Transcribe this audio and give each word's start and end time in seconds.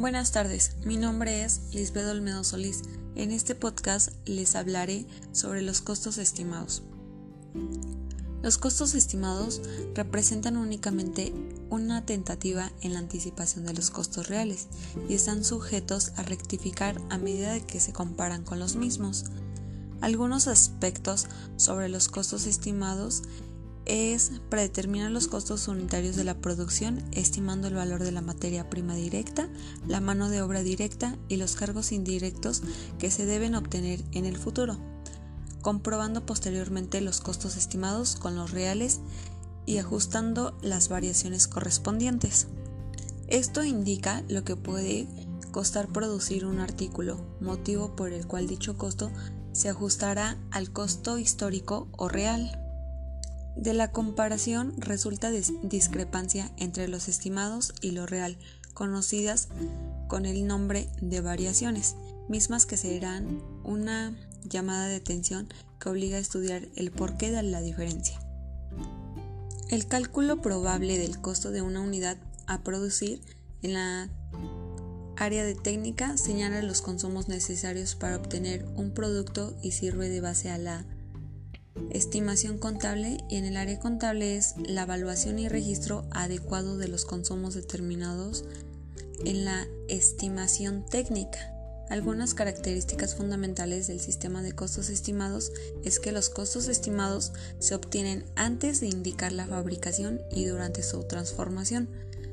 Buenas 0.00 0.32
tardes, 0.32 0.76
mi 0.82 0.96
nombre 0.96 1.44
es 1.44 1.60
Lisbeth 1.74 2.06
Olmedo 2.06 2.42
Solís. 2.42 2.80
En 3.16 3.32
este 3.32 3.54
podcast 3.54 4.12
les 4.24 4.56
hablaré 4.56 5.04
sobre 5.32 5.60
los 5.60 5.82
costos 5.82 6.16
estimados. 6.16 6.82
Los 8.42 8.56
costos 8.56 8.94
estimados 8.94 9.60
representan 9.94 10.56
únicamente 10.56 11.34
una 11.68 12.06
tentativa 12.06 12.72
en 12.80 12.94
la 12.94 13.00
anticipación 13.00 13.66
de 13.66 13.74
los 13.74 13.90
costos 13.90 14.28
reales 14.28 14.68
y 15.06 15.12
están 15.12 15.44
sujetos 15.44 16.12
a 16.16 16.22
rectificar 16.22 16.98
a 17.10 17.18
medida 17.18 17.52
de 17.52 17.60
que 17.60 17.78
se 17.78 17.92
comparan 17.92 18.42
con 18.42 18.58
los 18.58 18.76
mismos. 18.76 19.26
Algunos 20.00 20.46
aspectos 20.46 21.26
sobre 21.58 21.90
los 21.90 22.08
costos 22.08 22.46
estimados 22.46 23.22
es 23.90 24.30
predeterminar 24.48 25.10
los 25.10 25.26
costos 25.26 25.66
unitarios 25.66 26.14
de 26.14 26.22
la 26.22 26.34
producción, 26.34 27.02
estimando 27.10 27.66
el 27.66 27.74
valor 27.74 28.04
de 28.04 28.12
la 28.12 28.20
materia 28.20 28.70
prima 28.70 28.94
directa, 28.94 29.48
la 29.88 30.00
mano 30.00 30.28
de 30.28 30.42
obra 30.42 30.62
directa 30.62 31.18
y 31.28 31.36
los 31.36 31.56
cargos 31.56 31.90
indirectos 31.90 32.62
que 33.00 33.10
se 33.10 33.26
deben 33.26 33.56
obtener 33.56 34.04
en 34.12 34.26
el 34.26 34.36
futuro, 34.36 34.78
comprobando 35.60 36.24
posteriormente 36.24 37.00
los 37.00 37.20
costos 37.20 37.56
estimados 37.56 38.14
con 38.14 38.36
los 38.36 38.52
reales 38.52 39.00
y 39.66 39.78
ajustando 39.78 40.56
las 40.62 40.88
variaciones 40.88 41.48
correspondientes. 41.48 42.46
Esto 43.26 43.64
indica 43.64 44.22
lo 44.28 44.44
que 44.44 44.54
puede 44.54 45.08
costar 45.50 45.88
producir 45.88 46.46
un 46.46 46.60
artículo, 46.60 47.20
motivo 47.40 47.96
por 47.96 48.12
el 48.12 48.26
cual 48.26 48.46
dicho 48.46 48.78
costo 48.78 49.10
se 49.52 49.68
ajustará 49.68 50.38
al 50.52 50.70
costo 50.70 51.18
histórico 51.18 51.88
o 51.96 52.08
real. 52.08 52.69
De 53.56 53.74
la 53.74 53.92
comparación 53.92 54.74
resulta 54.78 55.30
discrepancia 55.30 56.50
entre 56.56 56.88
los 56.88 57.08
estimados 57.08 57.74
y 57.80 57.90
lo 57.90 58.06
real, 58.06 58.38
conocidas 58.74 59.48
con 60.08 60.24
el 60.24 60.46
nombre 60.46 60.88
de 61.00 61.20
variaciones, 61.20 61.96
mismas 62.28 62.66
que 62.66 62.76
serán 62.76 63.42
una 63.64 64.16
llamada 64.44 64.86
de 64.86 64.96
atención 64.96 65.48
que 65.78 65.88
obliga 65.88 66.16
a 66.16 66.20
estudiar 66.20 66.68
el 66.76 66.90
porqué 66.90 67.30
de 67.30 67.42
la 67.42 67.60
diferencia. 67.60 68.18
El 69.68 69.86
cálculo 69.86 70.40
probable 70.40 70.98
del 70.98 71.20
costo 71.20 71.50
de 71.50 71.62
una 71.62 71.80
unidad 71.80 72.16
a 72.46 72.62
producir 72.62 73.20
en 73.62 73.74
la 73.74 74.08
área 75.16 75.44
de 75.44 75.54
técnica 75.54 76.16
señala 76.16 76.62
los 76.62 76.82
consumos 76.82 77.28
necesarios 77.28 77.94
para 77.94 78.16
obtener 78.16 78.64
un 78.76 78.92
producto 78.92 79.56
y 79.62 79.72
sirve 79.72 80.08
de 80.08 80.20
base 80.20 80.50
a 80.50 80.58
la 80.58 80.86
estimación 81.90 82.58
contable 82.58 83.18
y 83.28 83.36
en 83.36 83.44
el 83.44 83.56
área 83.56 83.78
contable 83.78 84.36
es 84.36 84.54
la 84.58 84.82
evaluación 84.82 85.38
y 85.38 85.48
registro 85.48 86.04
adecuado 86.10 86.76
de 86.76 86.88
los 86.88 87.04
consumos 87.04 87.54
determinados 87.54 88.44
en 89.24 89.44
la 89.44 89.66
estimación 89.88 90.84
técnica. 90.84 91.38
Algunas 91.90 92.34
características 92.34 93.16
fundamentales 93.16 93.88
del 93.88 93.98
sistema 93.98 94.42
de 94.42 94.52
costos 94.52 94.90
estimados 94.90 95.50
es 95.84 95.98
que 95.98 96.12
los 96.12 96.30
costos 96.30 96.68
estimados 96.68 97.32
se 97.58 97.74
obtienen 97.74 98.24
antes 98.36 98.80
de 98.80 98.86
indicar 98.86 99.32
la 99.32 99.46
fabricación 99.46 100.20
y 100.30 100.44
durante 100.44 100.84
su 100.84 101.02
transformación. 101.02 101.88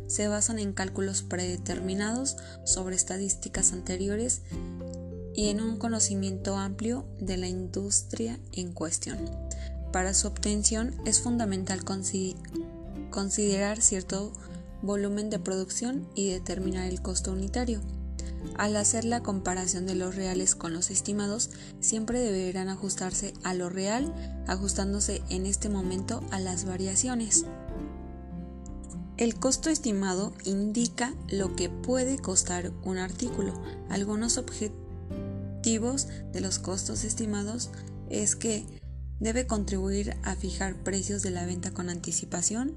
Se 0.06 0.28
basan 0.28 0.60
en 0.60 0.74
cálculos 0.74 1.24
predeterminados 1.24 2.38
sobre 2.66 2.96
estadísticas 2.96 3.74
anteriores 3.74 4.42
y 5.38 5.50
en 5.50 5.62
un 5.62 5.78
conocimiento 5.78 6.58
amplio 6.58 7.06
de 7.20 7.38
la 7.38 7.48
industria 7.48 8.40
en 8.54 8.74
cuestión. 8.74 9.20
Para 9.94 10.16
su 10.16 10.28
obtención 10.28 10.96
es 11.06 11.22
fundamental 11.22 11.84
considerar 13.12 13.80
cierto 13.80 14.34
volumen 14.82 15.30
de 15.30 15.38
producción 15.38 16.10
y 16.16 16.32
determinar 16.32 16.88
el 16.88 17.04
costo 17.04 17.34
unitario. 17.34 17.82
Al 18.58 18.76
hacer 18.76 19.06
la 19.06 19.22
comparación 19.22 19.86
de 19.86 19.94
los 19.94 20.16
reales 20.16 20.56
con 20.56 20.74
los 20.74 20.90
estimados, 20.90 21.52
siempre 21.82 22.20
deberán 22.20 22.68
ajustarse 22.68 23.36
a 23.44 23.54
lo 23.54 23.70
real, 23.70 24.12
ajustándose 24.48 25.22
en 25.30 25.46
este 25.46 25.70
momento 25.70 26.24
a 26.32 26.40
las 26.40 26.66
variaciones. 26.66 27.46
El 29.18 29.36
costo 29.36 29.70
estimado 29.70 30.34
indica 30.46 31.14
lo 31.30 31.56
que 31.56 31.70
puede 31.70 32.18
costar 32.18 32.72
un 32.84 32.98
artículo. 32.98 33.54
Algunos 33.90 34.40
objetos 34.40 34.87
de 35.62 36.40
los 36.40 36.60
costos 36.60 37.04
estimados 37.04 37.72
es 38.10 38.38
que 38.38 38.66
debe 39.20 39.48
contribuir 39.48 40.16
a 40.24 40.36
fijar 40.36 40.82
precios 40.82 41.24
de 41.24 41.32
la 41.32 41.46
venta 41.46 41.72
con 41.72 41.90
anticipación, 41.90 42.74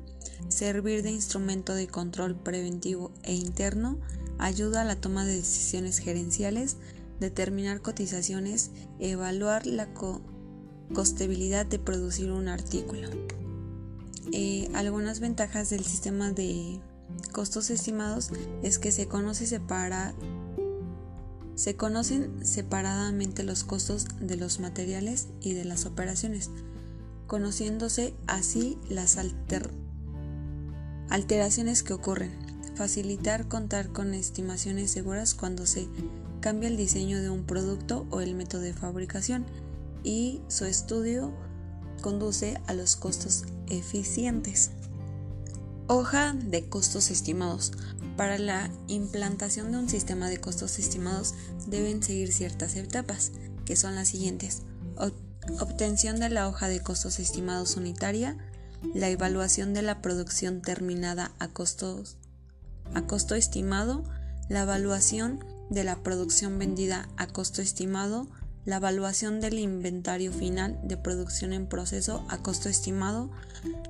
servir 0.49 1.05
de 1.05 1.13
instrumento 1.13 1.73
de 1.75 1.87
control 1.87 2.35
preventivo 2.35 3.13
e 3.23 3.35
interno, 3.35 4.01
ayuda 4.39 4.81
a 4.81 4.85
la 4.85 4.97
toma 4.97 5.25
de 5.25 5.37
decisiones 5.37 5.99
gerenciales, 5.99 6.79
determinar 7.21 7.81
cotizaciones, 7.81 8.73
evaluar 8.99 9.67
la 9.67 9.89
costeabilidad 10.93 11.67
de 11.67 11.79
producir 11.79 12.33
un 12.33 12.49
artículo. 12.49 13.09
Eh, 14.33 14.69
algunas 14.75 15.21
ventajas 15.21 15.71
del 15.71 15.85
sistema 15.85 16.33
de 16.33 16.81
costos 17.31 17.71
estimados 17.71 18.31
es 18.65 18.81
que 18.81 18.91
se 18.91 19.07
conoce 19.07 19.47
separa 19.47 20.13
se 21.61 21.77
conocen 21.77 22.33
separadamente 22.43 23.43
los 23.43 23.65
costos 23.65 24.07
de 24.19 24.39
los 24.39 24.61
materiales 24.61 25.29
y 25.43 25.53
de 25.53 25.67
las 25.67 25.85
operaciones, 25.85 26.49
conociéndose 27.27 28.15
así 28.27 28.79
las 28.89 29.19
alteraciones 31.11 31.83
que 31.83 31.93
ocurren. 31.93 32.33
Facilitar 32.77 33.47
contar 33.47 33.91
con 33.91 34.15
estimaciones 34.15 34.91
seguras 34.91 35.35
cuando 35.35 35.67
se 35.67 35.87
cambia 36.41 36.71
el 36.71 36.79
diseño 36.79 37.21
de 37.21 37.29
un 37.29 37.45
producto 37.45 38.07
o 38.09 38.23
el 38.23 38.35
método 38.35 38.63
de 38.63 38.73
fabricación 38.73 39.45
y 40.03 40.41
su 40.49 40.65
estudio 40.65 41.31
conduce 42.01 42.59
a 42.69 42.73
los 42.73 42.97
costos 42.97 43.45
eficientes. 43.69 44.71
Hoja 45.89 46.33
de 46.33 46.71
costos 46.71 47.11
estimados. 47.11 47.73
Para 48.17 48.39
la 48.39 48.71
implantación 48.89 49.73
de 49.73 49.79
un 49.79 49.89
sistema 49.89 50.29
de 50.29 50.39
costos 50.39 50.79
estimados 50.79 51.35
deben 51.67 52.03
seguir 52.03 52.33
ciertas 52.33 52.77
etapas, 52.77 53.33
que 53.65 53.77
son 53.77 53.95
las 53.95 54.09
siguientes. 54.09 54.63
Obtención 55.59 56.21
de 56.21 56.29
la 56.29 56.49
hoja 56.49 56.69
de 56.69 56.81
costos 56.81 57.19
estimados 57.19 57.77
unitaria, 57.77 58.37
la 58.95 59.09
evaluación 59.09 59.75
de 59.75 59.83
la 59.83 60.03
producción 60.03 60.63
terminada 60.63 61.33
a, 61.39 61.49
costo 61.49 62.05
estimado, 63.35 64.05
la 64.49 64.63
evaluación 64.63 65.45
de 65.71 65.85
la 65.85 66.03
producción 66.03 66.59
vendida 66.59 67.09
a 67.17 67.27
costo 67.27 67.63
estimado, 67.63 68.27
la 68.65 68.77
evaluación 68.77 69.41
del 69.41 69.59
inventario 69.59 70.33
final 70.33 70.79
de 70.83 70.97
producción 70.97 71.53
en 71.53 71.67
proceso 71.67 72.25
a 72.29 72.39
costo 72.39 72.69
estimado, 72.69 73.31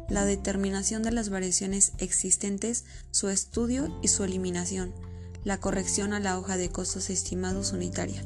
la 0.09 0.25
determinación 0.25 1.03
de 1.03 1.13
las 1.13 1.29
variaciones 1.29 1.93
existentes, 1.99 2.85
su 3.11 3.29
estudio 3.29 3.99
y 4.03 4.09
su 4.09 4.25
eliminación, 4.25 4.95
la 5.45 5.59
corrección 5.59 6.13
a 6.13 6.21
la 6.21 6.39
hoja 6.39 6.57
de 6.57 6.71
costos 6.71 7.11
estimados 7.11 7.73
unitaria. 7.73 8.25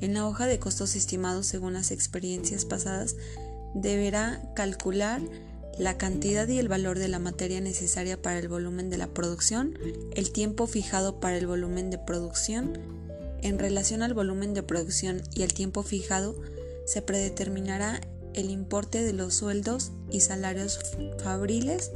En 0.00 0.14
la 0.14 0.26
hoja 0.26 0.46
de 0.46 0.58
costos 0.58 0.96
estimados, 0.96 1.46
según 1.46 1.72
las 1.72 1.90
experiencias 1.90 2.64
pasadas, 2.64 3.16
deberá 3.74 4.42
calcular 4.54 5.20
la 5.78 5.98
cantidad 5.98 6.48
y 6.48 6.58
el 6.58 6.68
valor 6.68 6.98
de 6.98 7.08
la 7.08 7.18
materia 7.18 7.60
necesaria 7.60 8.20
para 8.20 8.38
el 8.38 8.48
volumen 8.48 8.90
de 8.90 8.98
la 8.98 9.08
producción, 9.08 9.78
el 10.14 10.32
tiempo 10.32 10.66
fijado 10.66 11.20
para 11.20 11.36
el 11.36 11.46
volumen 11.46 11.90
de 11.90 11.98
producción, 11.98 12.95
en 13.42 13.58
relación 13.58 14.02
al 14.02 14.14
volumen 14.14 14.54
de 14.54 14.62
producción 14.62 15.22
y 15.34 15.42
el 15.42 15.54
tiempo 15.54 15.82
fijado, 15.82 16.36
se 16.86 17.02
predeterminará 17.02 18.00
el 18.34 18.50
importe 18.50 19.02
de 19.02 19.12
los 19.12 19.34
sueldos 19.34 19.92
y 20.10 20.20
salarios 20.20 20.78
fabriles. 21.22 21.90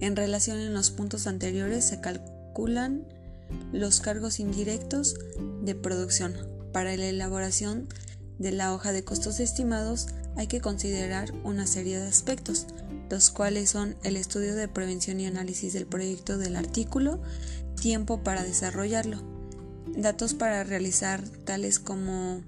En 0.00 0.16
relación 0.16 0.58
en 0.58 0.74
los 0.74 0.90
puntos 0.90 1.26
anteriores 1.26 1.84
se 1.84 2.00
calculan 2.00 3.06
los 3.72 4.00
cargos 4.00 4.40
indirectos 4.40 5.16
de 5.62 5.74
producción. 5.74 6.34
Para 6.72 6.96
la 6.96 7.06
elaboración 7.06 7.88
de 8.38 8.52
la 8.52 8.74
hoja 8.74 8.92
de 8.92 9.04
costos 9.04 9.40
estimados 9.40 10.08
hay 10.36 10.48
que 10.48 10.60
considerar 10.60 11.32
una 11.44 11.66
serie 11.66 11.98
de 11.98 12.06
aspectos, 12.06 12.66
los 13.10 13.30
cuales 13.30 13.70
son 13.70 13.96
el 14.02 14.16
estudio 14.16 14.54
de 14.54 14.68
prevención 14.68 15.20
y 15.20 15.26
análisis 15.26 15.72
del 15.72 15.86
proyecto 15.86 16.38
del 16.38 16.56
artículo, 16.56 17.22
tiempo 17.80 18.22
para 18.22 18.42
desarrollarlo, 18.42 19.22
datos 19.94 20.34
para 20.34 20.64
realizar 20.64 21.22
tales 21.44 21.78
como 21.78 22.42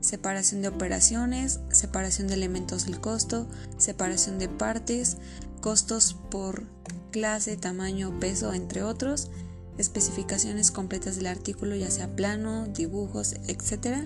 separación 0.00 0.62
de 0.62 0.68
operaciones, 0.68 1.60
separación 1.70 2.28
de 2.28 2.34
elementos 2.34 2.86
del 2.86 3.00
costo, 3.00 3.46
separación 3.78 4.38
de 4.38 4.48
partes, 4.48 5.16
costos 5.60 6.16
por 6.30 6.64
clase, 7.12 7.56
tamaño, 7.56 8.18
peso, 8.18 8.52
entre 8.52 8.82
otros, 8.82 9.30
especificaciones 9.78 10.70
completas 10.70 11.16
del 11.16 11.26
artículo, 11.26 11.76
ya 11.76 11.90
sea 11.90 12.14
plano, 12.14 12.66
dibujos, 12.66 13.34
etc. 13.46 14.04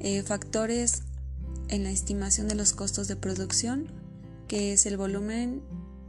Eh, 0.00 0.22
factores 0.22 1.02
en 1.68 1.84
la 1.84 1.90
estimación 1.90 2.48
de 2.48 2.54
los 2.54 2.72
costos 2.72 3.08
de 3.08 3.16
producción, 3.16 3.90
que 4.46 4.72
es 4.72 4.84
el 4.86 4.96
volumen 4.96 5.62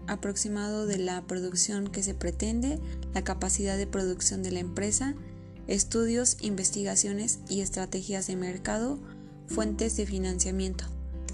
aproximado 0.07 0.85
de 0.85 0.97
la 0.97 1.21
producción 1.23 1.87
que 1.87 2.03
se 2.03 2.13
pretende, 2.13 2.79
la 3.13 3.23
capacidad 3.23 3.77
de 3.77 3.87
producción 3.87 4.43
de 4.43 4.51
la 4.51 4.59
empresa, 4.59 5.15
estudios, 5.67 6.37
investigaciones 6.41 7.39
y 7.49 7.61
estrategias 7.61 8.27
de 8.27 8.35
mercado, 8.35 8.99
fuentes 9.47 9.97
de 9.97 10.05
financiamiento. 10.05 10.85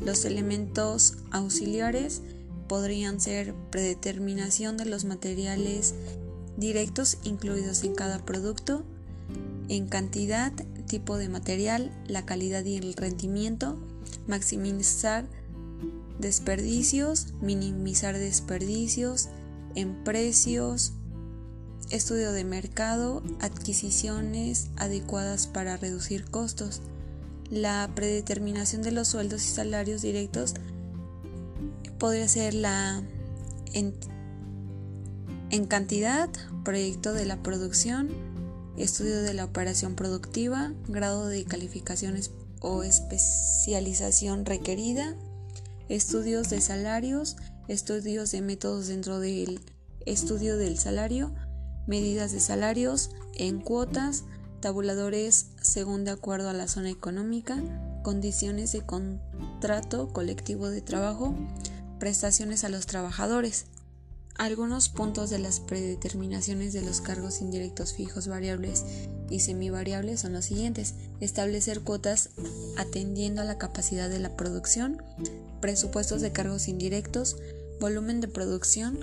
Los 0.04 0.26
elementos 0.26 1.18
auxiliares 1.32 2.22
podrían 2.68 3.20
ser 3.20 3.54
predeterminación 3.70 4.78
de 4.78 4.86
los 4.86 5.06
materiales 5.06 5.94
directos 6.58 7.18
incluidos 7.24 7.84
en 7.84 7.96
cada 7.96 8.20
producto, 8.26 8.84
en 9.68 9.88
cantidad, 9.88 10.52
tipo 10.88 11.18
de 11.18 11.30
material, 11.30 11.92
la 12.08 12.26
calidad 12.26 12.66
y 12.66 12.78
el 12.78 12.94
rendimiento, 12.94 13.78
maximizar 14.28 15.26
desperdicios, 16.20 17.34
minimizar 17.42 18.18
desperdicios, 18.18 19.30
en 19.76 20.04
precios, 20.04 20.94
estudio 21.92 22.32
de 22.32 22.44
mercado, 22.44 23.22
adquisiciones 23.40 24.68
adecuadas 24.78 25.48
para 25.48 25.78
reducir 25.78 26.26
costos, 26.26 26.82
la 27.50 27.90
predeterminación 27.94 28.82
de 28.82 28.92
los 28.92 29.10
sueldos 29.10 29.44
y 29.46 29.50
salarios 29.50 30.02
directos 30.02 30.54
podría 32.00 32.28
ser 32.28 32.54
la 32.54 33.04
en, 33.74 33.94
en 35.50 35.66
cantidad, 35.66 36.30
proyecto 36.64 37.14
de 37.14 37.26
la 37.26 37.44
producción, 37.44 38.10
estudio 38.78 39.22
de 39.22 39.34
la 39.34 39.46
operación 39.46 39.96
productiva, 39.96 40.74
grado 40.88 41.28
de 41.28 41.44
calificaciones 41.44 42.32
o 42.62 42.84
especialización 42.84 44.46
requerida, 44.46 45.16
estudios 45.90 46.50
de 46.50 46.62
salarios, 46.62 47.36
estudios 47.68 48.32
de 48.32 48.42
métodos 48.42 48.88
dentro 48.88 49.20
del 49.20 49.60
estudio 50.06 50.58
del 50.58 50.78
salario, 50.80 51.34
medidas 51.88 52.32
de 52.32 52.40
salarios 52.40 53.12
en 53.36 53.60
cuotas, 53.60 54.24
tabuladores 54.60 55.48
según 55.62 56.06
de 56.06 56.12
acuerdo 56.12 56.50
a 56.50 56.54
la 56.54 56.68
zona 56.68 56.90
económica, 56.90 57.62
condiciones 58.04 58.72
de 58.72 58.82
contrato 58.82 60.10
colectivo 60.14 60.70
de 60.70 60.82
trabajo, 60.82 61.36
prestaciones 62.00 62.64
a 62.64 62.70
los 62.70 62.86
trabajadores. 62.86 63.66
Algunos 64.38 64.90
puntos 64.90 65.30
de 65.30 65.40
las 65.40 65.60
predeterminaciones 65.60 66.74
de 66.74 66.82
los 66.82 67.02
cargos 67.02 67.42
indirectos 67.42 67.94
fijos, 67.94 68.28
variables 68.28 68.86
y 69.30 69.42
semivariables 69.42 70.22
son 70.22 70.34
los 70.34 70.46
siguientes. 70.46 70.96
Establecer 71.20 71.82
cuotas 71.82 72.30
atendiendo 72.78 73.42
a 73.42 73.46
la 73.46 73.58
capacidad 73.58 74.10
de 74.10 74.20
la 74.20 74.36
producción, 74.36 75.04
presupuestos 75.60 76.22
de 76.22 76.32
cargos 76.32 76.68
indirectos, 76.68 77.38
volumen 77.80 78.20
de 78.20 78.30
producción, 78.30 79.00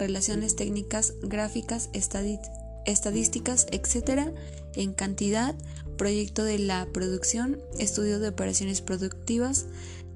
relaciones 0.00 0.56
técnicas, 0.56 1.14
gráficas, 1.22 1.90
estadísticas, 1.92 3.66
etc. 3.70 4.32
En 4.74 4.92
cantidad, 4.92 5.54
proyecto 5.96 6.42
de 6.42 6.58
la 6.58 6.86
producción, 6.92 7.62
estudio 7.78 8.18
de 8.18 8.28
operaciones 8.28 8.80
productivas, 8.80 9.66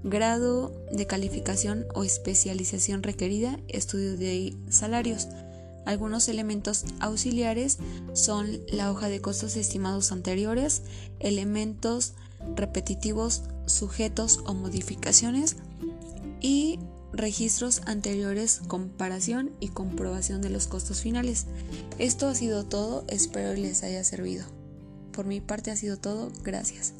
grado 0.03 0.73
de 0.93 1.07
calificación 1.07 1.87
o 1.95 2.05
especialización 2.05 3.03
requerida, 3.03 3.61
estudio 3.69 4.17
de 4.17 4.57
salarios. 4.69 5.29
Algunos 5.87 6.29
elementos 6.29 6.85
auxiliares 7.01 7.79
son 8.15 8.61
la 8.69 8.91
hoja 8.91 9.09
de 9.09 9.21
costos 9.21 9.57
estimados 9.57 10.13
anteriores, 10.13 10.83
elementos 11.21 12.15
repetitivos, 12.57 13.43
sujetos 13.67 14.41
o 14.47 14.55
modificaciones 14.55 15.57
y 16.41 16.79
registros 17.17 17.83
anteriores, 17.87 18.61
comparación 18.67 19.53
y 19.61 19.69
comprobación 19.69 20.43
de 20.43 20.51
los 20.51 20.67
costos 20.67 21.01
finales. 21.01 21.47
Esto 21.99 22.29
ha 22.29 22.35
sido 22.35 22.65
todo, 22.65 23.05
espero 23.09 23.55
les 23.55 23.83
haya 23.83 24.05
servido. 24.05 24.45
Por 25.13 25.27
mi 25.27 25.41
parte 25.41 25.71
ha 25.71 25.77
sido 25.77 25.97
todo, 25.97 26.33
gracias. 26.43 26.95